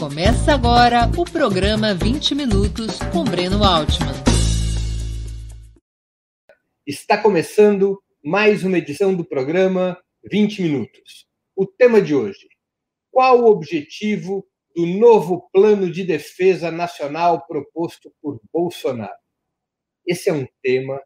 Começa 0.00 0.54
agora 0.54 1.10
o 1.14 1.26
programa 1.30 1.94
20 1.94 2.34
Minutos 2.34 2.98
com 3.12 3.22
Breno 3.22 3.62
Altman. 3.62 4.14
Está 6.86 7.18
começando 7.18 8.02
mais 8.24 8.64
uma 8.64 8.78
edição 8.78 9.14
do 9.14 9.22
programa 9.26 10.02
20 10.24 10.62
Minutos. 10.62 11.26
O 11.54 11.66
tema 11.66 12.00
de 12.00 12.14
hoje: 12.14 12.48
qual 13.10 13.42
o 13.42 13.50
objetivo 13.50 14.48
do 14.74 14.86
novo 14.86 15.50
plano 15.52 15.92
de 15.92 16.02
defesa 16.02 16.70
nacional 16.70 17.46
proposto 17.46 18.10
por 18.22 18.40
Bolsonaro? 18.50 19.12
Esse 20.06 20.30
é 20.30 20.32
um 20.32 20.46
tema 20.62 20.98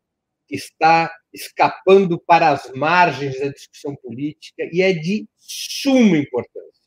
que 0.46 0.54
está 0.54 1.12
escapando 1.32 2.16
para 2.16 2.50
as 2.50 2.70
margens 2.70 3.40
da 3.40 3.48
discussão 3.48 3.96
política 3.96 4.62
e 4.72 4.80
é 4.82 4.92
de 4.92 5.28
suma 5.36 6.16
importância. 6.16 6.83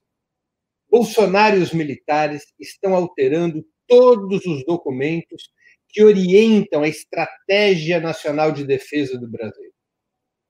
Bolsonaro 0.97 1.57
e 1.57 1.61
os 1.61 1.74
militares 1.74 2.43
estão 2.60 2.96
alterando 2.96 3.64
todos 3.86 4.43
os 4.47 4.65
documentos 4.65 5.51
que 5.88 6.04
orientam 6.04 6.82
a 6.82 6.88
estratégia 6.88 8.00
nacional 8.00 8.51
de 8.51 8.65
defesa 8.65 9.15
do 9.15 9.29
Brasil, 9.29 9.71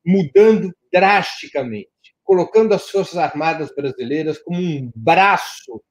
mudando 0.06 0.74
drasticamente, 0.90 2.16
colocando 2.24 2.74
as 2.74 2.90
Forças 2.90 3.18
Armadas 3.18 3.76
brasileiras 3.76 4.40
como 4.40 4.58
um 4.58 4.90
braço 4.96 5.84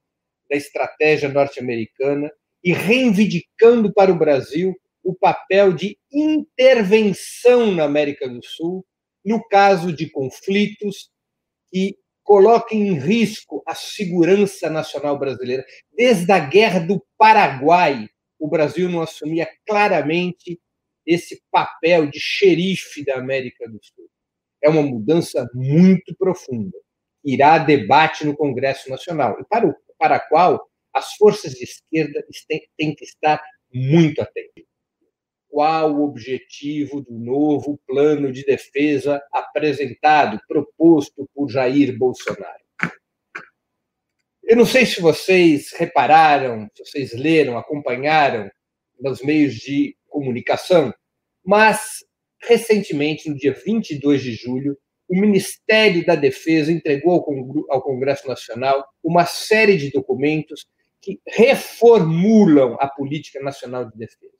da 0.49 0.57
estratégia 0.57 1.29
norte-americana 1.29 2.31
e 2.63 2.73
reivindicando 2.73 3.93
para 3.93 4.11
o 4.11 4.17
Brasil 4.17 4.75
o 5.03 5.13
papel 5.13 5.71
de 5.71 5.99
intervenção 6.11 7.71
na 7.71 7.83
América 7.83 8.27
do 8.27 8.43
Sul 8.43 8.83
no 9.23 9.47
caso 9.47 9.93
de 9.93 10.09
conflitos 10.09 11.11
que 11.69 11.95
coloquem 12.27 12.89
em 12.89 12.99
risco 12.99 13.63
a 13.65 13.73
segurança 13.73 14.69
nacional 14.69 15.17
brasileira. 15.17 15.65
Desde 15.93 16.29
a 16.29 16.37
Guerra 16.37 16.81
do 16.81 17.01
Paraguai, 17.17 18.09
o 18.37 18.49
Brasil 18.49 18.89
não 18.89 19.01
assumia 19.01 19.47
claramente 19.65 20.59
esse 21.05 21.41
papel 21.49 22.07
de 22.07 22.19
xerife 22.19 23.05
da 23.05 23.15
América 23.15 23.65
do 23.69 23.79
Sul. 23.81 24.09
É 24.61 24.67
uma 24.67 24.81
mudança 24.81 25.49
muito 25.53 26.13
profunda. 26.17 26.77
Irá 27.23 27.53
a 27.53 27.59
debate 27.59 28.25
no 28.25 28.35
Congresso 28.35 28.89
Nacional, 28.89 29.37
e 29.39 29.45
para, 29.45 29.65
o, 29.65 29.73
para 29.97 30.17
a 30.17 30.19
qual 30.19 30.69
as 30.93 31.13
forças 31.13 31.53
de 31.53 31.63
esquerda 31.63 32.25
têm 32.77 32.93
que 32.93 33.05
estar 33.05 33.41
muito 33.73 34.21
atentas 34.21 34.65
qual 35.49 35.93
o 35.95 36.03
objetivo 36.03 37.01
do 37.01 37.13
novo 37.13 37.79
plano 37.87 38.31
de 38.31 38.43
defesa 38.43 39.21
apresentado, 39.31 40.39
proposto 40.47 41.29
por 41.33 41.49
Jair 41.49 41.97
Bolsonaro. 41.97 42.67
Eu 44.43 44.55
não 44.55 44.65
sei 44.65 44.85
se 44.85 45.01
vocês 45.01 45.73
repararam, 45.73 46.69
se 46.73 46.85
vocês 46.85 47.13
leram, 47.13 47.57
acompanharam 47.57 48.49
nos 48.99 49.21
meios 49.21 49.55
de 49.55 49.95
comunicação, 50.07 50.93
mas 51.43 52.05
recentemente, 52.41 53.29
no 53.29 53.35
dia 53.35 53.53
22 53.53 54.21
de 54.21 54.33
julho, 54.33 54.77
o 55.09 55.19
Ministério 55.19 56.05
da 56.05 56.15
Defesa 56.15 56.71
entregou 56.71 57.25
ao 57.69 57.81
Congresso 57.81 58.27
Nacional 58.27 58.85
uma 59.03 59.25
série 59.25 59.77
de 59.77 59.91
documentos 59.91 60.65
que 61.01 61.19
reformulam 61.25 62.77
a 62.79 62.87
política 62.87 63.39
nacional 63.41 63.89
de 63.89 63.97
defesa 63.97 64.36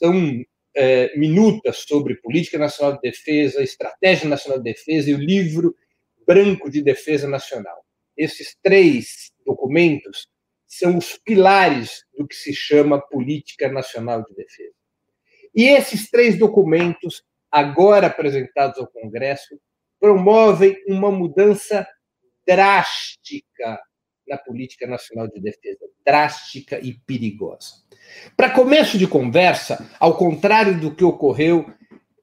são 0.00 0.42
é, 0.74 1.14
minutas 1.16 1.84
sobre 1.86 2.14
política 2.16 2.58
nacional 2.58 2.94
de 2.94 3.02
defesa, 3.02 3.62
estratégia 3.62 4.28
nacional 4.28 4.58
de 4.58 4.72
defesa 4.72 5.10
e 5.10 5.14
o 5.14 5.18
livro 5.18 5.76
branco 6.26 6.70
de 6.70 6.82
defesa 6.82 7.28
nacional. 7.28 7.84
Esses 8.16 8.56
três 8.62 9.30
documentos 9.44 10.28
são 10.66 10.96
os 10.96 11.18
pilares 11.18 12.04
do 12.16 12.26
que 12.26 12.34
se 12.34 12.54
chama 12.54 13.00
política 13.00 13.70
nacional 13.70 14.24
de 14.24 14.34
defesa. 14.34 14.74
E 15.54 15.64
esses 15.64 16.08
três 16.08 16.38
documentos, 16.38 17.24
agora 17.50 18.06
apresentados 18.06 18.78
ao 18.78 18.86
Congresso, 18.86 19.60
promovem 19.98 20.76
uma 20.86 21.10
mudança 21.10 21.86
drástica 22.46 23.80
na 24.30 24.38
política 24.38 24.86
nacional 24.86 25.28
de 25.28 25.40
defesa, 25.40 25.86
drástica 26.06 26.78
e 26.78 26.94
perigosa. 26.94 27.82
Para 28.36 28.50
começo 28.50 28.96
de 28.96 29.06
conversa, 29.06 29.90
ao 29.98 30.16
contrário 30.16 30.80
do 30.80 30.94
que 30.94 31.04
ocorreu 31.04 31.70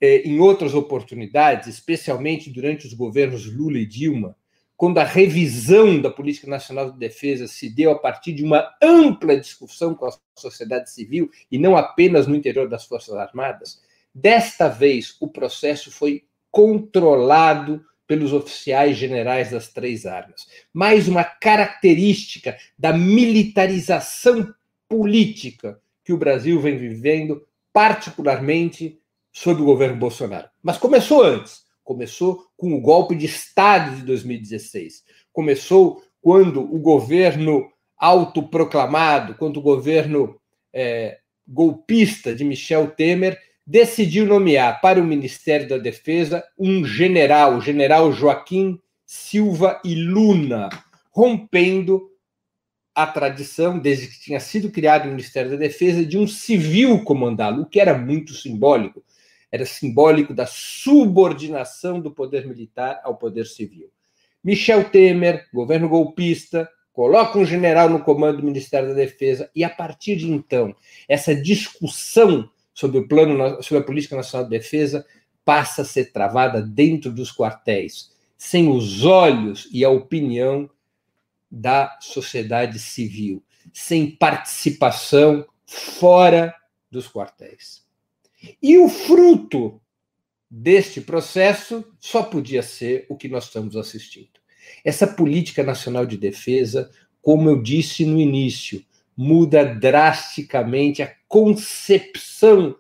eh, 0.02 0.22
em 0.26 0.40
outras 0.40 0.74
oportunidades, 0.74 1.68
especialmente 1.68 2.50
durante 2.50 2.88
os 2.88 2.94
governos 2.94 3.46
Lula 3.46 3.78
e 3.78 3.86
Dilma, 3.86 4.36
quando 4.78 5.00
a 5.00 5.04
revisão 5.04 6.00
da 6.00 6.10
política 6.10 6.48
nacional 6.48 6.92
de 6.92 7.00
defesa 7.00 7.48
se 7.48 7.68
deu 7.70 7.92
a 7.92 7.98
partir 7.98 8.32
de 8.32 8.44
uma 8.44 8.70
ampla 8.82 9.36
discussão 9.36 9.96
com 9.96 10.06
a 10.06 10.14
sociedade 10.38 10.92
civil 10.92 11.32
e 11.52 11.58
não 11.58 11.76
apenas 11.76 12.28
no 12.28 12.36
interior 12.36 12.70
das 12.70 12.86
Forças 12.86 13.16
Armadas, 13.16 13.82
desta 14.14 14.70
vez 14.70 15.18
o 15.20 15.28
processo 15.28 15.92
foi 15.92 16.24
controlado 16.52 17.84
pelos 18.08 18.32
oficiais 18.32 18.98
generais 18.98 19.52
das 19.52 19.68
três 19.68 20.06
armas. 20.06 20.48
Mais 20.74 21.08
uma 21.08 21.24
característica 21.24 22.58
da 22.80 22.94
militarização 22.94 24.54
política 24.88 25.80
que 26.04 26.14
o 26.14 26.18
Brasil 26.18 26.60
vem 26.62 26.78
vivendo, 26.78 27.46
particularmente 27.74 28.98
sob 29.32 29.62
o 29.62 29.66
governo 29.66 29.98
Bolsonaro. 29.98 30.48
Mas 30.64 30.78
começou 30.78 31.22
antes. 31.22 31.66
Começou 31.84 32.46
com 32.56 32.74
o 32.74 32.82
golpe 32.82 33.16
de 33.16 33.26
Estado 33.26 33.96
de 33.98 34.04
2016. 34.04 35.04
Começou 35.32 36.02
quando 36.22 36.62
o 36.62 36.80
governo 36.80 37.70
autoproclamado, 37.98 39.36
quando 39.36 39.58
o 39.58 39.62
governo 39.62 40.40
é, 40.74 41.20
golpista 41.48 42.36
de 42.36 42.44
Michel 42.44 42.92
Temer 42.92 43.40
decidiu 43.68 44.26
nomear 44.26 44.80
para 44.80 45.02
o 45.02 45.04
Ministério 45.04 45.68
da 45.68 45.78
Defesa 45.78 46.42
um 46.58 46.86
general, 46.86 47.58
o 47.58 47.62
general 47.62 48.14
Joaquim 48.14 48.80
Silva 49.06 49.82
e 49.84 49.94
Luna, 49.94 50.70
rompendo 51.12 52.10
a 52.96 53.06
tradição, 53.06 53.78
desde 53.78 54.08
que 54.08 54.22
tinha 54.22 54.40
sido 54.40 54.72
criado 54.72 55.06
o 55.06 55.10
Ministério 55.10 55.52
da 55.52 55.58
Defesa, 55.58 56.06
de 56.06 56.18
um 56.18 56.26
civil 56.26 57.04
comandá-lo, 57.04 57.64
o 57.64 57.66
que 57.66 57.80
era 57.80 57.98
muito 57.98 58.34
simbólico. 58.34 59.04
Era 59.52 59.66
simbólico 59.66 60.34
da 60.34 60.46
subordinação 60.46 62.00
do 62.00 62.12
poder 62.12 62.48
militar 62.48 63.02
ao 63.04 63.16
poder 63.16 63.46
civil. 63.46 63.90
Michel 64.44 64.90
Temer, 64.90 65.48
governo 65.54 65.88
golpista, 65.88 66.70
coloca 66.92 67.38
um 67.38 67.46
general 67.46 67.90
no 67.90 68.04
comando 68.04 68.38
do 68.38 68.46
Ministério 68.46 68.90
da 68.90 68.96
Defesa 68.96 69.50
e 69.56 69.64
a 69.64 69.70
partir 69.70 70.16
de 70.16 70.30
então, 70.30 70.76
essa 71.08 71.36
discussão 71.36 72.50
sobre 72.78 73.00
o 73.00 73.08
plano 73.08 73.64
sobre 73.64 73.82
a 73.82 73.86
política 73.86 74.16
nacional 74.16 74.48
de 74.48 74.52
defesa 74.56 75.04
passa 75.44 75.82
a 75.82 75.86
ser 75.86 76.12
travada 76.12 76.62
dentro 76.62 77.12
dos 77.12 77.32
quartéis, 77.32 78.12
sem 78.38 78.70
os 78.70 79.04
olhos 79.04 79.68
e 79.72 79.84
a 79.84 79.90
opinião 79.90 80.70
da 81.50 81.98
sociedade 82.00 82.78
civil, 82.78 83.44
sem 83.74 84.12
participação 84.12 85.44
fora 85.66 86.54
dos 86.92 87.08
quartéis. 87.08 87.84
E 88.62 88.78
o 88.78 88.88
fruto 88.88 89.82
deste 90.48 91.02
processo 91.02 91.84
só 92.00 92.22
podia 92.22 92.62
ser 92.62 93.08
o 93.10 93.18
que 93.18 93.28
nós 93.28 93.46
estamos 93.46 93.76
assistindo. 93.76 94.40
Essa 94.86 95.08
política 95.08 95.64
nacional 95.64 96.06
de 96.06 96.16
defesa, 96.16 96.92
como 97.24 97.50
eu 97.50 97.60
disse 97.60 98.06
no 98.06 98.20
início, 98.20 98.86
muda 99.18 99.66
drasticamente 99.66 101.02
a 101.02 101.12
concepção 101.28 102.78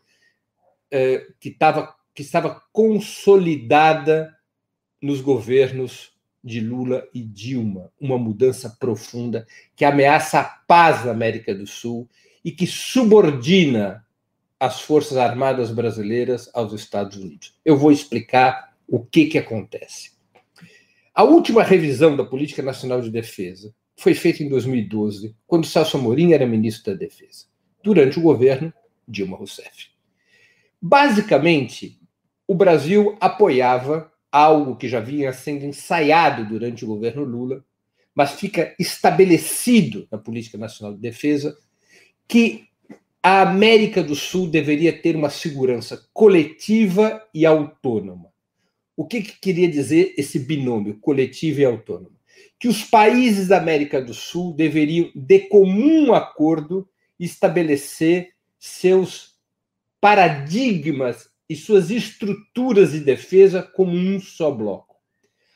eh, 0.91 1.25
que, 1.39 1.49
tava, 1.49 1.95
que 2.13 2.21
estava 2.21 2.61
consolidada 2.71 4.37
nos 5.01 5.19
governos 5.19 6.15
de 6.43 6.59
Lula 6.59 7.07
e 7.13 7.21
Dilma, 7.23 7.91
uma 7.99 8.17
mudança 8.17 8.77
profunda 8.79 9.47
que 9.75 9.83
ameaça 9.83 10.39
a 10.39 10.43
paz 10.43 11.03
na 11.03 11.11
América 11.11 11.53
do 11.53 11.65
Sul 11.65 12.07
e 12.45 12.51
que 12.51 12.67
subordina 12.67 14.05
as 14.59 14.81
Forças 14.81 15.17
Armadas 15.17 15.71
brasileiras 15.71 16.49
aos 16.53 16.71
Estados 16.71 17.17
Unidos. 17.17 17.55
Eu 17.65 17.77
vou 17.77 17.91
explicar 17.91 18.73
o 18.87 19.03
que, 19.03 19.25
que 19.25 19.37
acontece. 19.37 20.11
A 21.13 21.23
última 21.23 21.63
revisão 21.63 22.15
da 22.15 22.23
Política 22.23 22.61
Nacional 22.61 23.01
de 23.01 23.09
Defesa 23.09 23.73
foi 23.97 24.13
feita 24.13 24.43
em 24.43 24.47
2012, 24.47 25.35
quando 25.47 25.65
Celso 25.65 25.97
Amorim 25.97 26.31
era 26.31 26.45
ministro 26.45 26.93
da 26.93 26.99
Defesa, 26.99 27.45
durante 27.83 28.19
o 28.19 28.21
governo 28.21 28.71
Dilma 29.07 29.35
Rousseff. 29.35 29.89
Basicamente, 30.79 31.99
o 32.47 32.53
Brasil 32.53 33.17
apoiava 33.19 34.11
algo 34.31 34.75
que 34.75 34.87
já 34.87 34.99
vinha 34.99 35.33
sendo 35.33 35.65
ensaiado 35.65 36.45
durante 36.45 36.85
o 36.85 36.87
governo 36.87 37.23
Lula, 37.23 37.65
mas 38.13 38.33
fica 38.33 38.75
estabelecido 38.79 40.07
na 40.11 40.17
Política 40.17 40.57
Nacional 40.57 40.93
de 40.93 41.01
Defesa 41.01 41.57
que 42.27 42.67
a 43.21 43.41
América 43.41 44.03
do 44.03 44.15
Sul 44.15 44.47
deveria 44.47 44.93
ter 44.93 45.15
uma 45.15 45.29
segurança 45.29 46.07
coletiva 46.13 47.23
e 47.33 47.45
autônoma. 47.45 48.31
O 48.95 49.05
que, 49.05 49.21
que 49.21 49.39
queria 49.39 49.67
dizer 49.67 50.13
esse 50.17 50.39
binômio, 50.39 50.97
coletivo 50.99 51.61
e 51.61 51.65
autônomo? 51.65 52.16
Que 52.59 52.67
os 52.67 52.83
países 52.83 53.47
da 53.47 53.57
América 53.57 54.01
do 54.01 54.13
Sul 54.13 54.53
deveriam, 54.53 55.11
de 55.15 55.39
comum 55.39 56.13
acordo, 56.13 56.87
estabelecer 57.19 58.33
seus 58.59 59.35
paradigmas 60.01 61.29
e 61.49 61.55
suas 61.55 61.89
estruturas 61.89 62.91
de 62.91 62.99
defesa 62.99 63.61
como 63.63 63.91
um 63.91 64.19
só 64.19 64.51
bloco. 64.51 64.95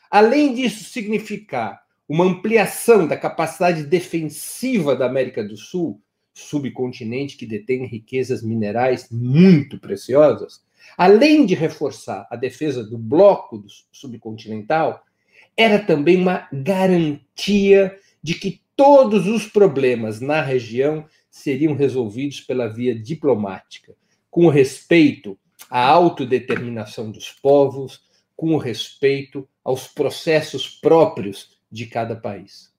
Além 0.10 0.54
disso 0.54 0.84
significar 0.84 1.82
uma 2.08 2.26
ampliação 2.26 3.08
da 3.08 3.16
capacidade 3.16 3.84
defensiva 3.84 4.96
da 4.96 5.06
América 5.06 5.44
do 5.44 5.56
Sul, 5.56 6.02
subcontinente 6.34 7.38
que 7.38 7.46
detém 7.46 7.86
riquezas 7.86 8.42
minerais 8.42 9.08
muito 9.10 9.80
preciosas, 9.80 10.62
além 10.98 11.46
de 11.46 11.56
reforçar 11.56 12.28
a 12.30 12.36
defesa 12.36 12.84
do 12.84 12.98
bloco 12.98 13.64
subcontinental, 13.92 15.06
era 15.58 15.80
também 15.80 16.18
uma 16.18 16.48
garantia 16.52 17.98
de 18.22 18.36
que 18.36 18.62
todos 18.76 19.28
os 19.28 19.46
problemas 19.46 20.20
na 20.20 20.42
região 20.42 21.06
seriam 21.30 21.76
resolvidos 21.76 22.42
pela 22.42 22.68
via 22.68 22.94
diplomática, 22.94 23.96
com 24.30 24.48
respeito 24.48 25.38
à 25.70 25.86
autodeterminação 25.88 27.12
dos 27.12 27.32
povos, 27.32 28.04
com 28.36 28.58
respeito 28.58 29.48
aos 29.64 29.88
processos 29.88 30.68
próprios 30.68 31.58
de 31.72 31.86
cada 31.86 32.16
país. 32.16 32.74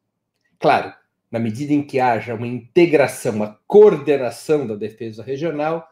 Claro, 0.59 0.93
na 1.31 1.39
medida 1.39 1.73
em 1.73 1.83
que 1.83 1.99
haja 1.99 2.35
uma 2.35 2.47
integração, 2.47 3.37
uma 3.37 3.59
coordenação 3.67 4.67
da 4.67 4.75
defesa 4.75 5.23
regional, 5.23 5.89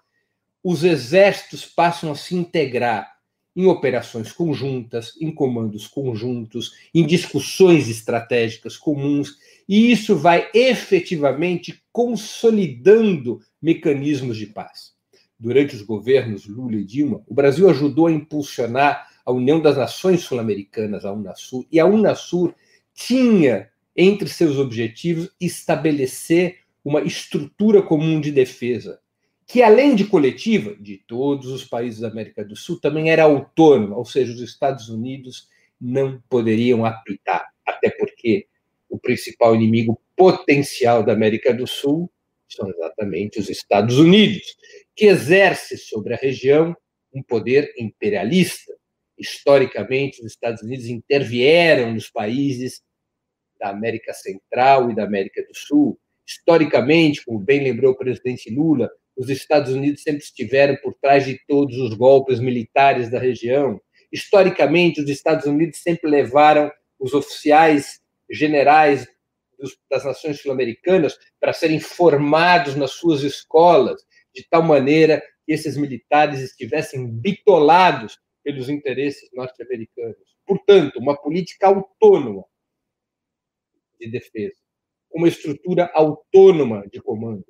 os 0.63 0.85
exércitos 0.85 1.65
passam 1.65 2.13
a 2.13 2.15
se 2.15 2.35
integrar 2.35 3.20
em 3.55 3.67
operações 3.67 4.33
conjuntas, 4.33 5.15
em 5.21 5.33
comandos 5.33 5.87
conjuntos, 5.87 6.73
em 6.95 7.05
discussões 7.05 7.89
estratégicas 7.89 8.77
comuns, 8.77 9.37
e 9.69 9.91
isso 9.91 10.17
vai 10.17 10.49
efetivamente 10.55 11.83
consolidando 11.93 13.41
mecanismos 13.61 14.37
de 14.37 14.47
paz. 14.47 14.93
Durante 15.39 15.75
os 15.75 15.83
governos 15.83 16.47
Lula 16.47 16.77
e 16.77 16.85
Dilma, 16.85 17.23
o 17.27 17.35
Brasil 17.35 17.69
ajudou 17.69 18.07
a 18.07 18.13
impulsionar 18.13 19.09
a 19.25 19.33
União 19.33 19.61
das 19.61 19.77
Nações 19.77 20.23
Sul-Americanas, 20.23 21.05
a 21.05 21.13
Unasur, 21.13 21.67
e 21.71 21.81
a 21.81 21.87
Unasur 21.87 22.55
tinha 22.95 23.69
entre 23.97 24.29
seus 24.29 24.59
objetivos 24.59 25.31
estabelecer 25.41 26.59
uma 26.85 27.03
estrutura 27.03 27.83
comum 27.83 28.21
de 28.21 28.31
defesa, 28.31 29.01
que 29.51 29.65
além 29.65 29.97
de 29.97 30.05
coletiva, 30.05 30.77
de 30.77 30.99
todos 31.09 31.49
os 31.49 31.65
países 31.65 31.99
da 31.99 32.07
América 32.07 32.45
do 32.45 32.55
Sul, 32.55 32.81
também 32.81 33.11
era 33.11 33.25
autônoma, 33.25 33.97
ou 33.97 34.05
seja, 34.05 34.33
os 34.33 34.41
Estados 34.41 34.89
Unidos 34.89 35.49
não 35.81 36.23
poderiam 36.29 36.85
apitar, 36.85 37.45
até 37.67 37.91
porque 37.91 38.47
o 38.89 38.97
principal 38.97 39.57
inimigo 39.57 40.01
potencial 40.17 41.03
da 41.03 41.15
América 41.15 41.53
do 41.53 41.67
Sul 41.67 42.09
são 42.49 42.71
exatamente 42.71 43.41
os 43.41 43.51
Estados 43.51 43.99
Unidos, 43.99 44.57
que 44.95 45.07
exerce 45.07 45.77
sobre 45.77 46.15
a 46.15 46.17
região 46.17 46.77
um 47.13 47.21
poder 47.21 47.75
imperialista. 47.77 48.73
Historicamente, 49.19 50.21
os 50.21 50.31
Estados 50.31 50.63
Unidos 50.63 50.87
intervieram 50.87 51.93
nos 51.93 52.09
países 52.09 52.83
da 53.59 53.71
América 53.71 54.13
Central 54.13 54.93
e 54.93 54.95
da 54.95 55.03
América 55.03 55.43
do 55.43 55.57
Sul. 55.57 55.99
Historicamente, 56.25 57.25
como 57.25 57.41
bem 57.41 57.65
lembrou 57.65 57.93
o 57.93 57.99
presidente 57.99 58.49
Lula, 58.49 58.89
os 59.21 59.29
Estados 59.29 59.71
Unidos 59.75 60.03
sempre 60.03 60.23
estiveram 60.23 60.77
por 60.77 60.95
trás 60.95 61.27
de 61.27 61.39
todos 61.47 61.77
os 61.77 61.93
golpes 61.93 62.41
militares 62.41 63.11
da 63.11 63.19
região. 63.19 63.79
Historicamente, 64.11 65.03
os 65.03 65.11
Estados 65.11 65.45
Unidos 65.45 65.83
sempre 65.83 66.11
levaram 66.11 66.73
os 66.99 67.13
oficiais 67.13 68.01
generais 68.31 69.07
das 69.91 70.07
nações 70.07 70.41
sul-americanas 70.41 71.19
para 71.39 71.53
serem 71.53 71.79
formados 71.79 72.75
nas 72.75 72.93
suas 72.93 73.23
escolas, 73.23 74.01
de 74.35 74.43
tal 74.49 74.63
maneira 74.63 75.23
que 75.45 75.53
esses 75.53 75.77
militares 75.77 76.41
estivessem 76.41 77.07
bitolados 77.07 78.19
pelos 78.43 78.71
interesses 78.71 79.29
norte-americanos. 79.35 80.17
Portanto, 80.47 80.99
uma 80.99 81.15
política 81.15 81.67
autônoma 81.67 82.47
de 84.01 84.11
defesa, 84.11 84.57
uma 85.13 85.29
estrutura 85.29 85.91
autônoma 85.93 86.89
de 86.91 87.03
comando, 87.03 87.45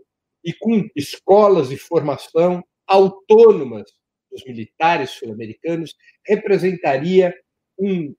e 0.45 0.53
com 0.53 0.89
escolas 0.97 1.69
de 1.69 1.77
formação 1.77 2.65
autônomas 2.87 3.85
dos 4.31 4.45
militares 4.45 5.11
sul-americanos, 5.11 5.95
representaria 6.25 7.35
um, 7.79 8.15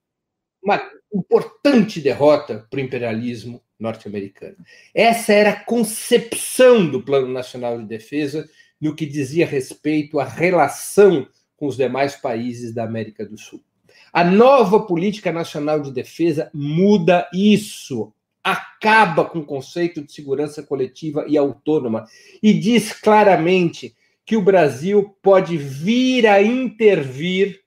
uma 0.62 0.81
importante 1.13 2.00
derrota 2.00 2.68
para 2.69 2.77
o 2.77 2.83
imperialismo 2.83 3.62
norte-americano. 3.79 4.57
Essa 4.94 5.33
era 5.33 5.51
a 5.51 5.63
concepção 5.63 6.89
do 6.89 7.01
Plano 7.01 7.27
Nacional 7.27 7.77
de 7.79 7.85
Defesa 7.85 8.50
no 8.79 8.95
que 8.95 9.06
dizia 9.06 9.45
respeito 9.45 10.19
à 10.19 10.24
relação 10.24 11.27
com 11.56 11.67
os 11.67 11.77
demais 11.77 12.15
países 12.15 12.74
da 12.74 12.83
América 12.83 13.25
do 13.25 13.38
Sul. 13.38 13.63
A 14.12 14.24
nova 14.24 14.85
política 14.85 15.31
nacional 15.31 15.81
de 15.81 15.91
defesa 15.91 16.50
muda 16.53 17.29
isso 17.33 18.13
acaba 18.43 19.25
com 19.25 19.39
o 19.39 19.45
conceito 19.45 20.01
de 20.01 20.11
segurança 20.11 20.63
coletiva 20.63 21.25
e 21.27 21.38
autônoma 21.38 22.05
e 22.41 22.53
diz 22.53 22.93
claramente 22.93 23.95
que 24.25 24.35
o 24.35 24.41
Brasil 24.41 25.15
pode 25.21 25.57
vir 25.57 26.27
a 26.27 26.41
intervir 26.41 27.61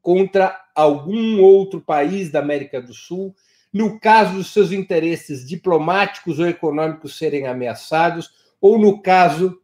contra 0.00 0.58
algum 0.74 1.40
outro 1.40 1.80
país 1.80 2.30
da 2.30 2.38
América 2.38 2.80
do 2.80 2.94
Sul, 2.94 3.34
no 3.72 4.00
caso 4.00 4.34
dos 4.34 4.52
seus 4.52 4.72
interesses 4.72 5.46
diplomáticos 5.46 6.38
ou 6.38 6.48
econômicos 6.48 7.18
serem 7.18 7.46
ameaçados, 7.46 8.30
ou 8.60 8.78
no 8.78 9.02
caso 9.02 9.60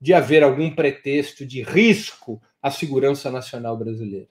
de 0.00 0.12
haver 0.12 0.42
algum 0.42 0.74
pretexto 0.74 1.46
de 1.46 1.62
risco 1.62 2.42
à 2.62 2.70
segurança 2.70 3.30
nacional 3.30 3.76
brasileira 3.76 4.28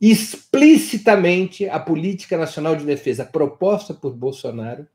explicitamente 0.00 1.68
a 1.68 1.80
política 1.80 2.36
nacional 2.36 2.76
de 2.76 2.84
defesa 2.84 3.24
proposta 3.24 3.92
por 3.92 4.14
Bolsonaro 4.14 4.86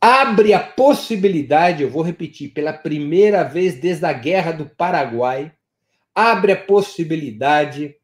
abre 0.00 0.54
a 0.54 0.60
possibilidade, 0.60 1.82
eu 1.82 1.90
vou 1.90 2.02
repetir, 2.02 2.50
pela 2.50 2.72
primeira 2.72 3.42
vez 3.42 3.80
desde 3.80 4.06
a 4.06 4.12
Guerra 4.12 4.52
do 4.52 4.68
Paraguai, 4.68 5.52
abre 6.14 6.52
a 6.52 6.64
possibilidade 6.64 7.96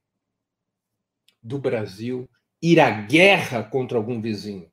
do 1.42 1.58
Brasil 1.58 2.28
ir 2.60 2.80
à 2.80 2.90
guerra 2.90 3.62
contra 3.62 3.96
algum 3.96 4.20
vizinho. 4.20 4.70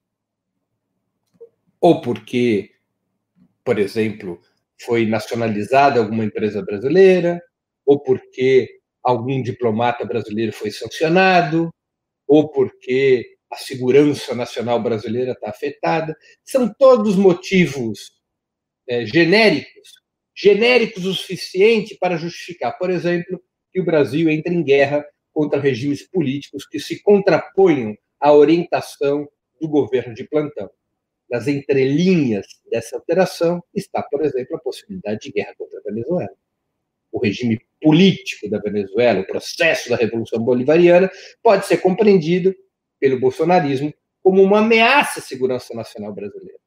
Ou 1.79 2.01
porque, 2.01 2.71
por 3.63 3.77
exemplo, 3.77 4.41
foi 4.79 5.05
nacionalizada 5.05 5.99
alguma 5.99 6.23
empresa 6.23 6.63
brasileira, 6.63 7.41
ou 7.85 7.99
porque 7.99 8.80
algum 9.03 9.41
diplomata 9.41 10.05
brasileiro 10.05 10.53
foi 10.53 10.71
sancionado, 10.71 11.73
ou 12.27 12.49
porque 12.49 13.35
a 13.51 13.57
segurança 13.57 14.33
nacional 14.33 14.81
brasileira 14.81 15.33
está 15.33 15.49
afetada. 15.49 16.15
São 16.43 16.73
todos 16.73 17.15
motivos 17.15 18.13
é, 18.87 19.05
genéricos, 19.05 20.01
genéricos 20.33 21.05
o 21.05 21.13
suficiente 21.13 21.97
para 21.99 22.17
justificar, 22.17 22.77
por 22.77 22.89
exemplo, 22.89 23.41
que 23.71 23.81
o 23.81 23.85
Brasil 23.85 24.29
entre 24.29 24.53
em 24.53 24.63
guerra 24.63 25.05
contra 25.33 25.59
regimes 25.59 26.07
políticos 26.07 26.65
que 26.65 26.79
se 26.79 27.01
contraponham 27.01 27.97
à 28.19 28.33
orientação 28.33 29.27
do 29.59 29.67
governo 29.67 30.13
de 30.13 30.23
plantão. 30.23 30.69
Nas 31.29 31.47
entrelinhas 31.47 32.45
dessa 32.69 32.97
alteração 32.97 33.63
está, 33.73 34.03
por 34.03 34.23
exemplo, 34.23 34.57
a 34.57 34.59
possibilidade 34.59 35.21
de 35.21 35.31
guerra 35.31 35.55
contra 35.57 35.79
a 35.79 35.83
Venezuela 35.83 36.29
o 37.11 37.19
regime 37.19 37.59
político 37.81 38.49
da 38.49 38.59
Venezuela, 38.59 39.21
o 39.21 39.27
processo 39.27 39.89
da 39.89 39.95
Revolução 39.95 40.39
Bolivariana, 40.43 41.09
pode 41.43 41.65
ser 41.65 41.77
compreendido 41.77 42.55
pelo 42.99 43.19
bolsonarismo 43.19 43.93
como 44.21 44.41
uma 44.41 44.59
ameaça 44.59 45.19
à 45.19 45.23
segurança 45.23 45.73
nacional 45.73 46.13
brasileira, 46.13 46.59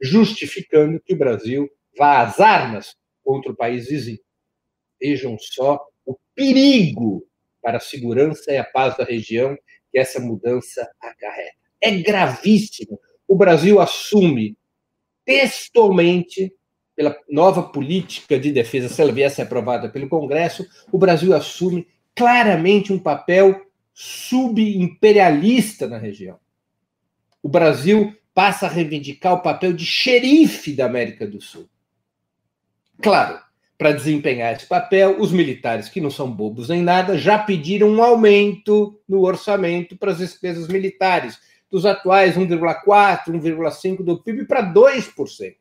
justificando 0.00 1.00
que 1.00 1.14
o 1.14 1.18
Brasil 1.18 1.68
vá 1.96 2.22
às 2.22 2.38
armas 2.38 2.94
contra 3.24 3.50
o 3.50 3.56
país 3.56 3.88
vizinho. 3.88 4.20
Vejam 5.00 5.38
só 5.38 5.82
o 6.04 6.16
perigo 6.34 7.26
para 7.62 7.78
a 7.78 7.80
segurança 7.80 8.52
e 8.52 8.58
a 8.58 8.64
paz 8.64 8.96
da 8.96 9.04
região 9.04 9.56
que 9.90 9.98
essa 9.98 10.20
mudança 10.20 10.88
acarreta. 11.00 11.56
É 11.80 11.90
gravíssimo. 11.90 13.00
O 13.26 13.34
Brasil 13.34 13.80
assume 13.80 14.56
textualmente 15.24 16.52
pela 17.00 17.16
nova 17.30 17.62
política 17.62 18.38
de 18.38 18.52
defesa, 18.52 18.86
se 18.86 19.00
ela 19.00 19.10
viesse 19.10 19.40
aprovada 19.40 19.88
pelo 19.88 20.06
Congresso, 20.06 20.66
o 20.92 20.98
Brasil 20.98 21.34
assume 21.34 21.88
claramente 22.14 22.92
um 22.92 22.98
papel 22.98 23.58
subimperialista 23.94 25.88
na 25.88 25.96
região. 25.96 26.38
O 27.42 27.48
Brasil 27.48 28.14
passa 28.34 28.66
a 28.66 28.68
reivindicar 28.68 29.32
o 29.32 29.40
papel 29.40 29.72
de 29.72 29.86
xerife 29.86 30.74
da 30.74 30.84
América 30.84 31.26
do 31.26 31.40
Sul. 31.40 31.70
Claro, 33.00 33.40
para 33.78 33.92
desempenhar 33.92 34.54
esse 34.54 34.66
papel, 34.66 35.18
os 35.18 35.32
militares, 35.32 35.88
que 35.88 36.02
não 36.02 36.10
são 36.10 36.30
bobos 36.30 36.68
nem 36.68 36.82
nada, 36.82 37.16
já 37.16 37.38
pediram 37.38 37.88
um 37.88 38.02
aumento 38.02 39.00
no 39.08 39.22
orçamento 39.22 39.96
para 39.96 40.12
as 40.12 40.18
despesas 40.18 40.68
militares, 40.68 41.38
dos 41.70 41.86
atuais 41.86 42.36
1,4%, 42.36 43.24
1,5% 43.28 44.02
do 44.02 44.22
PIB 44.22 44.44
para 44.44 44.62
2%. 44.70 45.59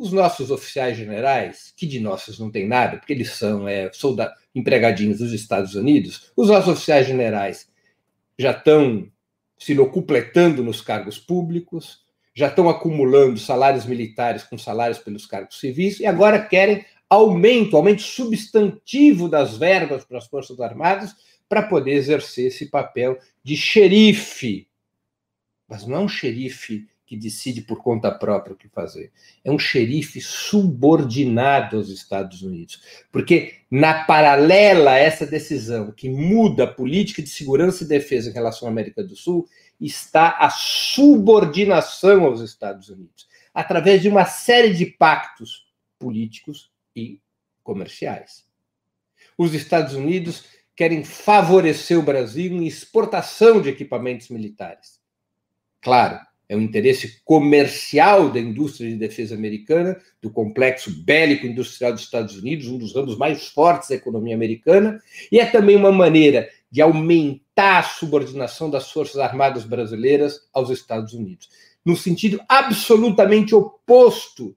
Os 0.00 0.12
nossos 0.12 0.50
oficiais 0.50 0.96
generais, 0.96 1.74
que 1.76 1.86
de 1.86 2.00
nossos 2.00 2.38
não 2.38 2.50
tem 2.50 2.66
nada, 2.66 2.96
porque 2.96 3.12
eles 3.12 3.32
são 3.32 3.68
é, 3.68 3.92
soldados, 3.92 4.34
empregadinhos 4.54 5.18
dos 5.18 5.30
Estados 5.34 5.74
Unidos, 5.74 6.32
os 6.34 6.48
nossos 6.48 6.72
oficiais 6.72 7.06
generais 7.06 7.68
já 8.38 8.52
estão 8.52 9.06
se 9.58 9.74
locupletando 9.74 10.64
nos 10.64 10.80
cargos 10.80 11.18
públicos, 11.18 12.00
já 12.34 12.48
estão 12.48 12.66
acumulando 12.70 13.38
salários 13.38 13.84
militares 13.84 14.42
com 14.42 14.56
salários 14.56 14.98
pelos 14.98 15.26
cargos 15.26 15.60
civis 15.60 16.00
e 16.00 16.06
agora 16.06 16.42
querem 16.42 16.82
aumento, 17.06 17.76
aumento 17.76 18.00
substantivo 18.00 19.28
das 19.28 19.58
verbas 19.58 20.02
para 20.02 20.16
as 20.16 20.26
Forças 20.26 20.58
Armadas 20.60 21.14
para 21.46 21.62
poder 21.62 21.92
exercer 21.92 22.46
esse 22.46 22.70
papel 22.70 23.18
de 23.44 23.54
xerife. 23.54 24.66
Mas 25.68 25.86
não 25.86 25.96
é 25.96 26.00
um 26.00 26.08
xerife 26.08 26.88
que 27.10 27.16
decide 27.16 27.62
por 27.62 27.82
conta 27.82 28.08
própria 28.08 28.54
o 28.54 28.56
que 28.56 28.68
fazer. 28.68 29.10
É 29.42 29.50
um 29.50 29.58
xerife 29.58 30.20
subordinado 30.20 31.76
aos 31.76 31.88
Estados 31.88 32.40
Unidos. 32.40 32.80
Porque, 33.10 33.54
na 33.68 34.04
paralela 34.04 34.92
a 34.92 34.96
essa 34.96 35.26
decisão 35.26 35.90
que 35.90 36.08
muda 36.08 36.62
a 36.62 36.72
política 36.72 37.20
de 37.20 37.28
segurança 37.28 37.82
e 37.82 37.88
defesa 37.88 38.30
em 38.30 38.32
relação 38.32 38.68
à 38.68 38.70
América 38.70 39.02
do 39.02 39.16
Sul, 39.16 39.48
está 39.80 40.36
a 40.38 40.50
subordinação 40.50 42.26
aos 42.26 42.42
Estados 42.42 42.88
Unidos, 42.88 43.26
através 43.52 44.00
de 44.00 44.08
uma 44.08 44.24
série 44.24 44.72
de 44.72 44.86
pactos 44.86 45.66
políticos 45.98 46.70
e 46.94 47.20
comerciais. 47.64 48.44
Os 49.36 49.52
Estados 49.52 49.94
Unidos 49.94 50.44
querem 50.76 51.02
favorecer 51.02 51.98
o 51.98 52.04
Brasil 52.04 52.52
em 52.52 52.68
exportação 52.68 53.60
de 53.60 53.68
equipamentos 53.68 54.28
militares. 54.28 55.00
Claro, 55.80 56.20
é 56.50 56.56
um 56.56 56.62
interesse 56.62 57.20
comercial 57.24 58.28
da 58.28 58.40
indústria 58.40 58.90
de 58.90 58.96
defesa 58.96 59.36
americana, 59.36 59.96
do 60.20 60.28
complexo 60.28 60.90
bélico 61.04 61.46
industrial 61.46 61.92
dos 61.92 62.02
Estados 62.02 62.36
Unidos, 62.36 62.66
um 62.66 62.76
dos 62.76 62.92
ramos 62.92 63.16
mais 63.16 63.46
fortes 63.46 63.90
da 63.90 63.94
economia 63.94 64.34
americana, 64.34 65.00
e 65.30 65.38
é 65.38 65.46
também 65.46 65.76
uma 65.76 65.92
maneira 65.92 66.50
de 66.68 66.82
aumentar 66.82 67.78
a 67.78 67.82
subordinação 67.84 68.68
das 68.68 68.90
Forças 68.90 69.18
Armadas 69.18 69.62
brasileiras 69.62 70.40
aos 70.52 70.70
Estados 70.70 71.14
Unidos, 71.14 71.48
no 71.84 71.96
sentido 71.96 72.40
absolutamente 72.48 73.54
oposto 73.54 74.56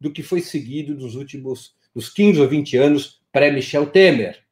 do 0.00 0.10
que 0.10 0.22
foi 0.22 0.40
seguido 0.40 0.94
nos 0.94 1.14
últimos 1.14 1.74
nos 1.94 2.08
15 2.08 2.40
ou 2.40 2.48
20 2.48 2.76
anos 2.78 3.20
pré-Michel 3.30 3.86
Temer, 3.90 4.42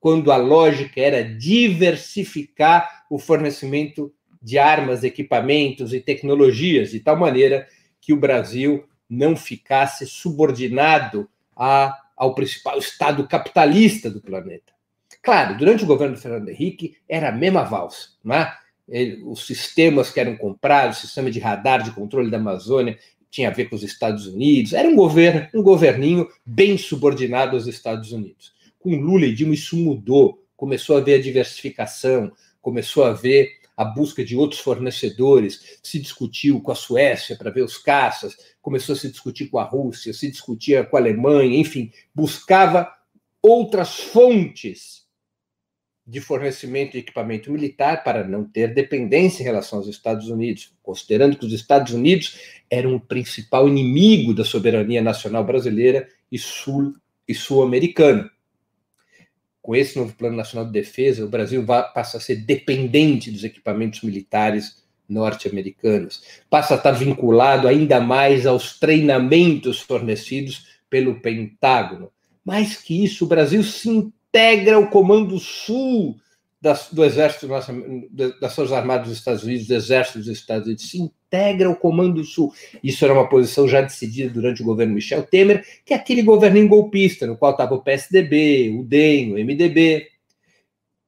quando 0.00 0.32
a 0.32 0.36
lógica 0.36 1.00
era 1.00 1.22
diversificar 1.22 3.04
o 3.08 3.20
fornecimento 3.20 4.12
de 4.40 4.58
armas, 4.58 5.04
equipamentos 5.04 5.92
e 5.92 6.00
tecnologias, 6.00 6.90
de 6.90 7.00
tal 7.00 7.16
maneira 7.16 7.66
que 8.00 8.12
o 8.12 8.16
Brasil 8.16 8.84
não 9.08 9.36
ficasse 9.36 10.06
subordinado 10.06 11.28
a, 11.56 11.96
ao 12.16 12.34
principal 12.34 12.78
Estado 12.78 13.26
capitalista 13.26 14.08
do 14.10 14.20
planeta. 14.20 14.72
Claro, 15.22 15.58
durante 15.58 15.84
o 15.84 15.86
governo 15.86 16.14
do 16.14 16.20
Fernando 16.20 16.48
Henrique 16.48 16.96
era 17.08 17.28
a 17.28 17.32
mesma 17.32 17.62
valsa, 17.62 18.10
não 18.24 18.36
é? 18.36 18.56
Os 19.24 19.46
sistemas 19.46 20.10
que 20.10 20.18
eram 20.18 20.36
comprados, 20.36 20.98
o 20.98 21.00
sistema 21.02 21.30
de 21.30 21.38
radar 21.38 21.82
de 21.82 21.92
controle 21.92 22.30
da 22.30 22.38
Amazônia, 22.38 22.98
tinha 23.30 23.48
a 23.48 23.52
ver 23.52 23.66
com 23.66 23.76
os 23.76 23.82
Estados 23.82 24.26
Unidos, 24.26 24.72
era 24.72 24.88
um 24.88 24.96
governo, 24.96 25.46
um 25.54 25.62
governinho 25.62 26.28
bem 26.44 26.76
subordinado 26.76 27.54
aos 27.54 27.66
Estados 27.66 28.10
Unidos. 28.10 28.52
Com 28.78 28.96
Lula 28.96 29.26
e 29.26 29.34
Dilma 29.34 29.54
isso 29.54 29.76
mudou, 29.76 30.42
começou 30.56 30.96
a 30.96 31.00
haver 31.00 31.20
a 31.20 31.22
diversificação, 31.22 32.32
começou 32.60 33.04
a 33.04 33.10
haver 33.10 33.59
a 33.80 33.84
busca 33.86 34.22
de 34.22 34.36
outros 34.36 34.60
fornecedores, 34.60 35.78
se 35.82 35.98
discutiu 35.98 36.60
com 36.60 36.70
a 36.70 36.74
Suécia 36.74 37.34
para 37.34 37.50
ver 37.50 37.62
os 37.62 37.78
caças, 37.78 38.36
começou 38.60 38.92
a 38.94 38.98
se 38.98 39.10
discutir 39.10 39.46
com 39.46 39.58
a 39.58 39.64
Rússia, 39.64 40.12
se 40.12 40.30
discutia 40.30 40.84
com 40.84 40.98
a 40.98 41.00
Alemanha, 41.00 41.58
enfim, 41.58 41.90
buscava 42.14 42.92
outras 43.40 43.98
fontes 43.98 45.06
de 46.06 46.20
fornecimento 46.20 46.92
de 46.92 46.98
equipamento 46.98 47.50
militar 47.50 48.04
para 48.04 48.22
não 48.22 48.44
ter 48.44 48.74
dependência 48.74 49.42
em 49.42 49.46
relação 49.46 49.78
aos 49.78 49.88
Estados 49.88 50.28
Unidos, 50.28 50.74
considerando 50.82 51.38
que 51.38 51.46
os 51.46 51.52
Estados 51.54 51.94
Unidos 51.94 52.38
eram 52.68 52.96
o 52.96 53.00
principal 53.00 53.66
inimigo 53.66 54.34
da 54.34 54.44
soberania 54.44 55.00
nacional 55.00 55.42
brasileira 55.42 56.06
e 56.30 56.38
sul 56.38 56.94
e 57.26 57.34
sul-americana 57.34 58.30
com 59.62 59.76
esse 59.76 59.98
novo 59.98 60.14
Plano 60.14 60.36
Nacional 60.36 60.66
de 60.66 60.72
Defesa, 60.72 61.24
o 61.24 61.28
Brasil 61.28 61.64
vai, 61.64 61.82
passa 61.92 62.16
a 62.16 62.20
ser 62.20 62.36
dependente 62.36 63.30
dos 63.30 63.44
equipamentos 63.44 64.02
militares 64.02 64.82
norte-americanos, 65.08 66.22
passa 66.48 66.74
a 66.74 66.76
estar 66.76 66.92
vinculado 66.92 67.66
ainda 67.66 68.00
mais 68.00 68.46
aos 68.46 68.78
treinamentos 68.78 69.80
fornecidos 69.80 70.66
pelo 70.88 71.20
Pentágono. 71.20 72.10
Mais 72.44 72.76
que 72.76 73.04
isso, 73.04 73.24
o 73.24 73.28
Brasil 73.28 73.62
se 73.62 73.88
integra 73.88 74.76
ao 74.76 74.88
Comando 74.88 75.38
Sul 75.38 76.16
das, 76.60 76.88
do 76.92 77.04
Exército 77.04 77.48
das 78.40 78.54
Forças 78.54 78.72
Armadas 78.72 79.08
dos 79.08 79.18
Estados 79.18 79.42
Unidos, 79.42 79.66
do 79.66 79.74
Exército 79.74 80.18
dos 80.18 80.28
Estados 80.28 80.66
Unidos, 80.66 80.88
se 80.88 80.98
integra 81.30 81.68
ao 81.68 81.76
Comando 81.76 82.24
Sul. 82.24 82.52
Isso 82.82 83.04
era 83.04 83.14
uma 83.14 83.28
posição 83.28 83.68
já 83.68 83.80
decidida 83.80 84.32
durante 84.32 84.62
o 84.62 84.64
governo 84.64 84.94
Michel 84.94 85.22
Temer, 85.22 85.64
que 85.84 85.94
é 85.94 85.96
aquele 85.96 86.22
governo 86.22 86.66
golpista, 86.66 87.26
no 87.26 87.36
qual 87.36 87.52
estava 87.52 87.74
o 87.74 87.82
PSDB, 87.82 88.76
o 88.76 88.82
DEM, 88.82 89.32
o 89.32 89.38
MDB. 89.38 90.08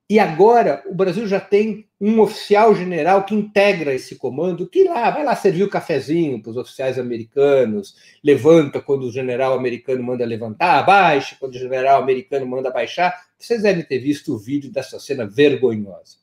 E 0.08 0.18
agora 0.18 0.82
o 0.86 0.94
Brasil 0.94 1.26
já 1.26 1.40
tem 1.40 1.86
um 2.00 2.20
oficial 2.20 2.74
general 2.74 3.24
que 3.24 3.34
integra 3.34 3.94
esse 3.94 4.16
comando, 4.16 4.68
que 4.68 4.84
lá 4.84 5.10
vai 5.10 5.24
lá 5.24 5.34
servir 5.34 5.64
o 5.64 5.70
cafezinho 5.70 6.40
para 6.40 6.50
os 6.50 6.56
oficiais 6.56 6.98
americanos, 6.98 7.96
levanta 8.22 8.80
quando 8.80 9.04
o 9.04 9.12
general 9.12 9.54
americano 9.54 10.02
manda 10.02 10.24
levantar, 10.24 10.78
abaixa 10.78 11.36
quando 11.40 11.54
o 11.54 11.58
general 11.58 12.02
americano 12.02 12.46
manda 12.46 12.70
baixar. 12.70 13.14
Vocês 13.38 13.62
devem 13.62 13.84
ter 13.84 13.98
visto 13.98 14.34
o 14.34 14.38
vídeo 14.38 14.70
dessa 14.70 15.00
cena 15.00 15.26
vergonhosa. 15.26 16.22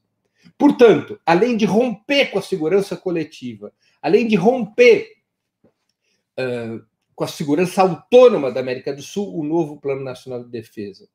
Portanto, 0.57 1.17
além 1.25 1.55
de 1.55 1.65
romper 1.65 2.27
com 2.27 2.39
a 2.39 2.41
segurança 2.41 2.97
coletiva, 2.97 3.71
além 4.01 4.27
de 4.27 4.35
romper 4.35 5.11
uh, 6.39 6.85
com 7.15 7.23
a 7.23 7.27
segurança 7.27 7.81
autônoma 7.81 8.51
da 8.51 8.59
América 8.59 8.93
do 8.93 9.01
Sul, 9.01 9.37
o 9.37 9.43
novo 9.43 9.79
Plano 9.79 10.03
Nacional 10.03 10.43
de 10.43 10.49
Defesa 10.49 11.07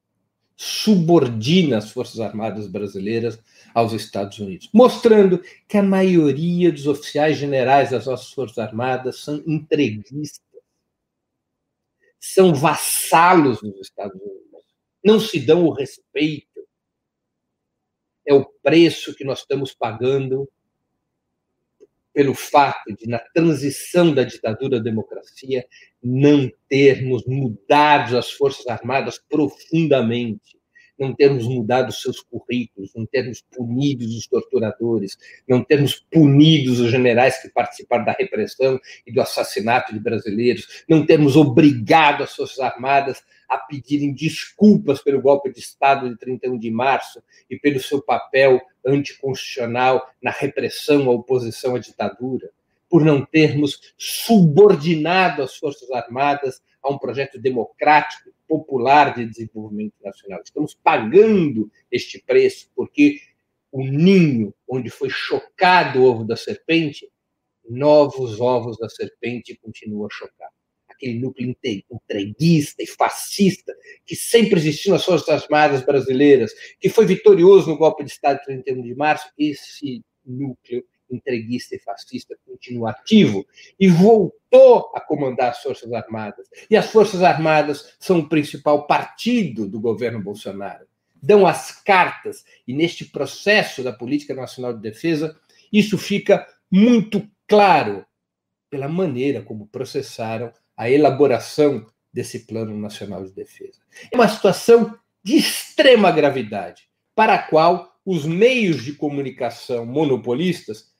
subordina 0.56 1.78
as 1.78 1.90
Forças 1.90 2.20
Armadas 2.20 2.68
brasileiras 2.68 3.38
aos 3.74 3.92
Estados 3.92 4.38
Unidos, 4.38 4.68
mostrando 4.72 5.42
que 5.66 5.76
a 5.76 5.82
maioria 5.82 6.70
dos 6.70 6.86
oficiais 6.86 7.36
generais 7.36 7.90
das 7.90 8.06
nossas 8.06 8.32
Forças 8.32 8.58
Armadas 8.58 9.20
são 9.20 9.42
entreguistas, 9.46 10.40
são 12.20 12.54
vassalos 12.54 13.60
dos 13.60 13.80
Estados 13.80 14.20
Unidos, 14.20 14.64
não 15.04 15.18
se 15.18 15.40
dão 15.40 15.64
o 15.66 15.72
respeito. 15.72 16.48
É 18.26 18.32
o 18.32 18.46
preço 18.62 19.14
que 19.14 19.24
nós 19.24 19.40
estamos 19.40 19.74
pagando 19.74 20.48
pelo 22.14 22.32
fato 22.32 22.94
de, 22.96 23.08
na 23.08 23.18
transição 23.18 24.14
da 24.14 24.22
ditadura 24.22 24.78
à 24.78 24.80
democracia, 24.80 25.66
não 26.02 26.50
termos 26.68 27.26
mudado 27.26 28.16
as 28.16 28.30
Forças 28.30 28.66
Armadas 28.68 29.20
profundamente, 29.28 30.54
não 30.96 31.12
termos 31.12 31.44
mudado 31.44 31.92
seus 31.92 32.20
currículos, 32.20 32.92
não 32.94 33.04
termos 33.04 33.44
punido 33.50 34.04
os 34.04 34.28
torturadores, 34.28 35.18
não 35.48 35.62
termos 35.64 36.06
punido 36.08 36.70
os 36.70 36.88
generais 36.88 37.42
que 37.42 37.48
participaram 37.48 38.04
da 38.04 38.12
repressão 38.12 38.80
e 39.04 39.12
do 39.12 39.20
assassinato 39.20 39.92
de 39.92 39.98
brasileiros, 39.98 40.84
não 40.88 41.04
termos 41.04 41.34
obrigado 41.34 42.22
as 42.22 42.36
Forças 42.36 42.60
Armadas 42.60 43.24
a 43.54 43.58
pedirem 43.58 44.12
desculpas 44.12 45.00
pelo 45.02 45.20
golpe 45.20 45.52
de 45.52 45.60
Estado 45.60 46.08
de 46.08 46.16
31 46.16 46.58
de 46.58 46.70
março 46.70 47.22
e 47.48 47.58
pelo 47.58 47.80
seu 47.80 48.02
papel 48.02 48.60
anticonstitucional 48.84 50.04
na 50.20 50.30
repressão 50.30 51.08
à 51.08 51.12
oposição 51.12 51.76
à 51.76 51.78
ditadura, 51.78 52.50
por 52.88 53.04
não 53.04 53.24
termos 53.24 53.94
subordinado 53.96 55.42
as 55.42 55.56
Forças 55.56 55.90
Armadas 55.90 56.60
a 56.82 56.92
um 56.92 56.98
projeto 56.98 57.38
democrático, 57.38 58.30
popular 58.46 59.14
de 59.14 59.24
desenvolvimento 59.24 59.94
nacional. 60.02 60.42
Estamos 60.44 60.74
pagando 60.74 61.70
este 61.90 62.22
preço 62.22 62.70
porque 62.74 63.20
o 63.72 63.82
ninho 63.82 64.54
onde 64.68 64.90
foi 64.90 65.08
chocado 65.08 66.00
o 66.00 66.04
ovo 66.04 66.24
da 66.24 66.36
serpente, 66.36 67.10
novos 67.68 68.40
ovos 68.40 68.76
da 68.78 68.88
serpente 68.88 69.56
continuam 69.56 70.06
a 70.06 70.10
chocar 70.10 70.53
aquele 70.94 71.18
núcleo 71.18 71.54
entreguista 71.90 72.82
e 72.82 72.86
fascista 72.86 73.74
que 74.06 74.16
sempre 74.16 74.58
existiu 74.58 74.92
nas 74.92 75.04
Forças 75.04 75.28
Armadas 75.28 75.84
brasileiras, 75.84 76.52
que 76.80 76.88
foi 76.88 77.06
vitorioso 77.06 77.68
no 77.68 77.76
golpe 77.76 78.04
de 78.04 78.10
Estado 78.10 78.38
de 78.38 78.44
31 78.44 78.82
de 78.82 78.94
março, 78.94 79.28
esse 79.38 80.02
núcleo 80.24 80.84
entreguista 81.10 81.76
e 81.76 81.78
fascista 81.78 82.36
continua 82.46 82.90
ativo 82.90 83.46
e 83.78 83.88
voltou 83.88 84.90
a 84.94 85.00
comandar 85.00 85.50
as 85.50 85.62
Forças 85.62 85.92
Armadas. 85.92 86.48
E 86.70 86.76
as 86.76 86.90
Forças 86.90 87.22
Armadas 87.22 87.94
são 87.98 88.20
o 88.20 88.28
principal 88.28 88.86
partido 88.86 89.68
do 89.68 89.80
governo 89.80 90.22
Bolsonaro. 90.22 90.86
Dão 91.22 91.46
as 91.46 91.70
cartas, 91.82 92.44
e 92.66 92.74
neste 92.74 93.06
processo 93.06 93.82
da 93.82 93.92
Política 93.92 94.34
Nacional 94.34 94.74
de 94.74 94.80
Defesa, 94.80 95.38
isso 95.72 95.96
fica 95.96 96.46
muito 96.70 97.26
claro 97.46 98.04
pela 98.68 98.88
maneira 98.88 99.40
como 99.40 99.66
processaram 99.68 100.52
a 100.76 100.90
elaboração 100.90 101.86
desse 102.12 102.40
Plano 102.40 102.76
Nacional 102.78 103.24
de 103.24 103.32
Defesa. 103.32 103.80
É 104.10 104.16
uma 104.16 104.28
situação 104.28 104.98
de 105.22 105.36
extrema 105.36 106.10
gravidade, 106.10 106.88
para 107.14 107.34
a 107.34 107.42
qual 107.42 107.94
os 108.04 108.26
meios 108.26 108.84
de 108.84 108.92
comunicação 108.92 109.86
monopolistas 109.86 110.92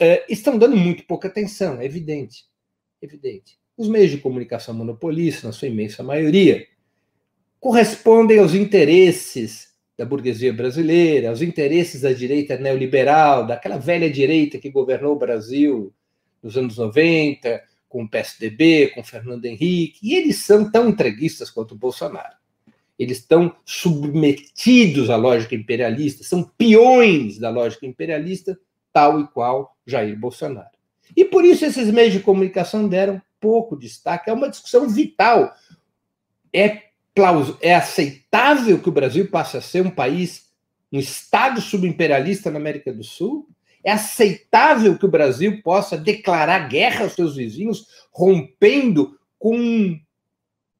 eh, 0.00 0.24
estão 0.28 0.56
dando 0.56 0.76
muito 0.76 1.04
pouca 1.04 1.28
atenção, 1.28 1.80
é 1.80 1.84
evidente. 1.84 2.44
Evidente. 3.00 3.58
Os 3.76 3.88
meios 3.88 4.10
de 4.10 4.18
comunicação 4.18 4.74
monopolistas, 4.74 5.44
na 5.44 5.52
sua 5.52 5.68
imensa 5.68 6.02
maioria, 6.02 6.66
correspondem 7.60 8.38
aos 8.38 8.54
interesses 8.54 9.68
da 9.96 10.04
burguesia 10.04 10.52
brasileira, 10.52 11.28
aos 11.28 11.42
interesses 11.42 12.02
da 12.02 12.12
direita 12.12 12.56
neoliberal, 12.56 13.46
daquela 13.46 13.78
velha 13.78 14.08
direita 14.08 14.58
que 14.58 14.70
governou 14.70 15.14
o 15.14 15.18
Brasil 15.18 15.92
nos 16.42 16.56
anos 16.56 16.78
90, 16.78 17.62
com 17.88 18.02
o 18.02 18.08
PSDB, 18.08 18.92
com 18.94 19.02
Fernando 19.02 19.44
Henrique, 19.46 19.98
e 20.02 20.14
eles 20.14 20.44
são 20.44 20.70
tão 20.70 20.88
entreguistas 20.88 21.50
quanto 21.50 21.72
o 21.72 21.78
Bolsonaro. 21.78 22.36
Eles 22.98 23.18
estão 23.18 23.54
submetidos 23.64 25.08
à 25.08 25.16
lógica 25.16 25.54
imperialista, 25.54 26.24
são 26.24 26.42
peões 26.42 27.38
da 27.38 27.48
lógica 27.48 27.86
imperialista, 27.86 28.58
tal 28.92 29.20
e 29.20 29.28
qual 29.28 29.76
Jair 29.86 30.18
Bolsonaro. 30.18 30.76
E 31.16 31.24
por 31.24 31.44
isso 31.44 31.64
esses 31.64 31.90
meios 31.90 32.12
de 32.12 32.20
comunicação 32.20 32.88
deram 32.88 33.22
pouco 33.40 33.76
destaque. 33.76 34.28
É 34.28 34.32
uma 34.32 34.50
discussão 34.50 34.88
vital. 34.88 35.54
É, 36.52 36.82
é 37.60 37.74
aceitável 37.74 38.80
que 38.80 38.88
o 38.88 38.92
Brasil 38.92 39.28
passe 39.30 39.56
a 39.56 39.60
ser 39.60 39.86
um 39.86 39.90
país, 39.90 40.50
um 40.92 40.98
Estado 40.98 41.60
subimperialista 41.60 42.50
na 42.50 42.58
América 42.58 42.92
do 42.92 43.04
Sul? 43.04 43.48
É 43.88 43.92
aceitável 43.92 44.98
que 44.98 45.06
o 45.06 45.10
Brasil 45.10 45.62
possa 45.62 45.96
declarar 45.96 46.68
guerra 46.68 47.04
aos 47.04 47.14
seus 47.14 47.36
vizinhos, 47.36 47.86
rompendo 48.12 49.18
com 49.38 49.98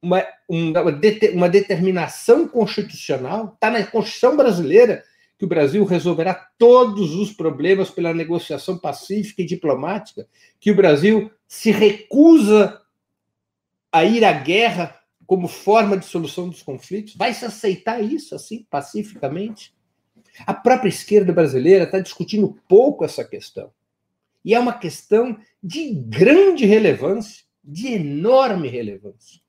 uma, 0.02 0.22
uma, 0.46 1.48
determinação 1.48 2.46
constitucional? 2.46 3.54
Está 3.54 3.70
na 3.70 3.82
Constituição 3.82 4.36
brasileira 4.36 5.02
que 5.38 5.46
o 5.46 5.48
Brasil 5.48 5.86
resolverá 5.86 6.34
todos 6.58 7.14
os 7.14 7.32
problemas 7.32 7.88
pela 7.88 8.12
negociação 8.12 8.76
pacífica 8.76 9.40
e 9.40 9.46
diplomática, 9.46 10.28
que 10.60 10.70
o 10.70 10.76
Brasil 10.76 11.30
se 11.46 11.70
recusa 11.70 12.78
a 13.90 14.04
ir 14.04 14.22
à 14.22 14.32
guerra 14.32 15.00
como 15.26 15.48
forma 15.48 15.96
de 15.96 16.04
solução 16.04 16.50
dos 16.50 16.62
conflitos? 16.62 17.16
Vai 17.16 17.32
se 17.32 17.46
aceitar 17.46 18.04
isso 18.04 18.34
assim, 18.34 18.66
pacificamente? 18.68 19.77
A 20.46 20.54
própria 20.54 20.88
esquerda 20.88 21.32
brasileira 21.32 21.84
está 21.84 22.00
discutindo 22.00 22.58
pouco 22.68 23.04
essa 23.04 23.24
questão. 23.24 23.72
E 24.44 24.54
é 24.54 24.60
uma 24.60 24.72
questão 24.72 25.38
de 25.62 25.92
grande 25.92 26.64
relevância, 26.64 27.44
de 27.62 27.88
enorme 27.94 28.68
relevância. 28.68 29.40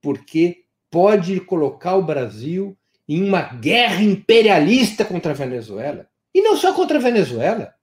Porque 0.00 0.64
pode 0.90 1.40
colocar 1.40 1.96
o 1.96 2.04
Brasil 2.04 2.76
em 3.08 3.22
uma 3.22 3.42
guerra 3.42 4.02
imperialista 4.02 5.04
contra 5.04 5.32
a 5.32 5.34
Venezuela. 5.34 6.08
E 6.34 6.40
não 6.40 6.56
só 6.56 6.72
contra 6.72 6.98
a 6.98 7.00
Venezuela. 7.00 7.74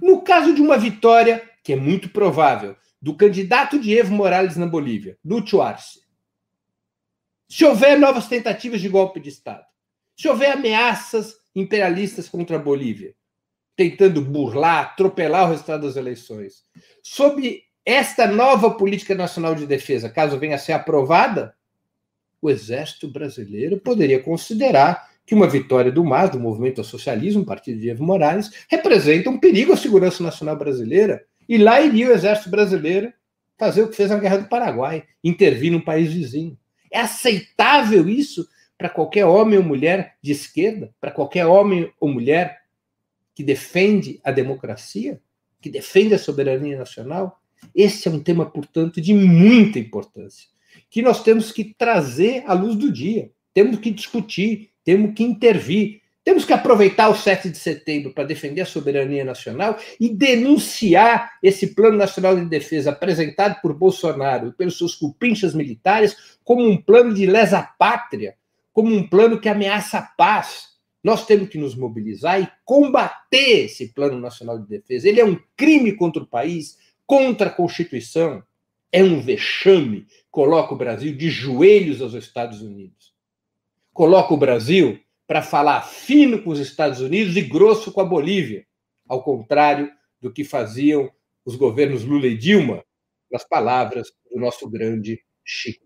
No 0.00 0.22
caso 0.22 0.54
de 0.54 0.60
uma 0.60 0.78
vitória, 0.78 1.42
que 1.62 1.72
é 1.72 1.76
muito 1.76 2.08
provável, 2.08 2.76
do 3.00 3.14
candidato 3.14 3.78
de 3.78 3.96
Evo 3.96 4.14
Morales 4.14 4.56
na 4.56 4.66
Bolívia, 4.66 5.18
Lúcio 5.24 5.60
Arce. 5.60 6.00
Se 7.48 7.64
houver 7.64 7.98
novas 7.98 8.26
tentativas 8.26 8.80
de 8.80 8.88
golpe 8.88 9.20
de 9.20 9.28
Estado, 9.28 9.64
se 10.16 10.28
houver 10.28 10.52
ameaças 10.52 11.34
imperialistas 11.54 12.28
contra 12.28 12.56
a 12.56 12.60
Bolívia, 12.60 13.14
tentando 13.76 14.22
burlar, 14.22 14.80
atropelar 14.80 15.46
o 15.46 15.50
resultado 15.50 15.82
das 15.82 15.96
eleições, 15.96 16.64
sob 17.02 17.62
esta 17.84 18.26
nova 18.26 18.70
política 18.70 19.14
nacional 19.14 19.54
de 19.54 19.66
defesa, 19.66 20.08
caso 20.08 20.38
venha 20.38 20.56
a 20.56 20.58
ser 20.58 20.72
aprovada, 20.72 21.54
o 22.40 22.50
exército 22.50 23.08
brasileiro 23.08 23.78
poderia 23.78 24.22
considerar 24.22 25.08
que 25.24 25.34
uma 25.34 25.48
vitória 25.48 25.90
do 25.90 26.04
MAS, 26.04 26.30
do 26.30 26.38
Movimento 26.38 26.80
ao 26.80 26.84
Socialismo, 26.84 27.44
partido 27.44 27.80
de 27.80 27.90
Evo 27.90 28.04
Morales, 28.04 28.50
representa 28.68 29.28
um 29.28 29.38
perigo 29.38 29.72
à 29.72 29.76
segurança 29.76 30.22
nacional 30.22 30.56
brasileira. 30.56 31.24
E 31.48 31.58
lá 31.58 31.80
iria 31.80 32.08
o 32.08 32.12
exército 32.12 32.48
brasileiro 32.48 33.12
fazer 33.58 33.82
o 33.82 33.88
que 33.88 33.96
fez 33.96 34.10
na 34.10 34.18
Guerra 34.18 34.38
do 34.38 34.48
Paraguai, 34.48 35.04
intervir 35.24 35.72
num 35.72 35.80
país 35.80 36.12
vizinho. 36.12 36.56
É 36.90 37.00
aceitável 37.00 38.08
isso 38.08 38.46
para 38.78 38.88
qualquer 38.88 39.24
homem 39.24 39.58
ou 39.58 39.64
mulher 39.64 40.16
de 40.22 40.32
esquerda, 40.32 40.94
para 41.00 41.10
qualquer 41.10 41.46
homem 41.46 41.90
ou 41.98 42.08
mulher 42.08 42.60
que 43.34 43.42
defende 43.42 44.20
a 44.22 44.30
democracia, 44.30 45.20
que 45.60 45.70
defende 45.70 46.14
a 46.14 46.18
soberania 46.18 46.78
nacional? 46.78 47.40
Esse 47.74 48.08
é 48.08 48.10
um 48.10 48.20
tema, 48.20 48.46
portanto, 48.46 49.00
de 49.00 49.14
muita 49.14 49.78
importância, 49.78 50.48
que 50.90 51.02
nós 51.02 51.22
temos 51.22 51.50
que 51.52 51.74
trazer 51.76 52.44
à 52.46 52.52
luz 52.52 52.76
do 52.76 52.92
dia, 52.92 53.30
temos 53.52 53.78
que 53.78 53.90
discutir, 53.90 54.70
temos 54.84 55.14
que 55.14 55.24
intervir, 55.24 56.02
temos 56.22 56.44
que 56.44 56.52
aproveitar 56.52 57.08
o 57.08 57.14
7 57.14 57.50
de 57.50 57.56
setembro 57.56 58.12
para 58.12 58.24
defender 58.24 58.60
a 58.60 58.66
soberania 58.66 59.24
nacional 59.24 59.78
e 59.98 60.08
denunciar 60.08 61.32
esse 61.42 61.68
Plano 61.68 61.96
Nacional 61.96 62.34
de 62.34 62.44
Defesa 62.46 62.90
apresentado 62.90 63.60
por 63.62 63.72
Bolsonaro 63.72 64.48
e 64.48 64.52
pelos 64.52 64.76
seus 64.76 64.94
cupinchas 64.94 65.54
militares 65.54 66.36
como 66.42 66.68
um 66.68 66.76
plano 66.76 67.14
de 67.14 67.26
lesa-pátria 67.26 68.34
como 68.76 68.94
um 68.94 69.08
plano 69.08 69.40
que 69.40 69.48
ameaça 69.48 69.96
a 69.96 70.02
paz. 70.02 70.68
Nós 71.02 71.24
temos 71.24 71.48
que 71.48 71.56
nos 71.56 71.74
mobilizar 71.74 72.42
e 72.42 72.52
combater 72.62 73.64
esse 73.64 73.88
Plano 73.94 74.20
Nacional 74.20 74.58
de 74.58 74.68
Defesa. 74.68 75.08
Ele 75.08 75.18
é 75.18 75.24
um 75.24 75.40
crime 75.56 75.92
contra 75.92 76.22
o 76.22 76.26
país, 76.26 76.76
contra 77.06 77.46
a 77.46 77.50
Constituição. 77.50 78.42
É 78.92 79.02
um 79.02 79.18
vexame. 79.22 80.06
Coloca 80.30 80.74
o 80.74 80.76
Brasil 80.76 81.16
de 81.16 81.30
joelhos 81.30 82.02
aos 82.02 82.12
Estados 82.12 82.60
Unidos. 82.60 83.14
Coloca 83.94 84.34
o 84.34 84.36
Brasil 84.36 85.00
para 85.26 85.40
falar 85.40 85.80
fino 85.80 86.42
com 86.42 86.50
os 86.50 86.60
Estados 86.60 87.00
Unidos 87.00 87.34
e 87.34 87.40
grosso 87.40 87.90
com 87.90 88.02
a 88.02 88.04
Bolívia, 88.04 88.66
ao 89.08 89.22
contrário 89.22 89.90
do 90.20 90.30
que 90.30 90.44
faziam 90.44 91.10
os 91.46 91.56
governos 91.56 92.04
Lula 92.04 92.26
e 92.26 92.36
Dilma, 92.36 92.84
nas 93.32 93.48
palavras 93.48 94.12
do 94.30 94.38
nosso 94.38 94.68
grande 94.68 95.18
Chico 95.42 95.85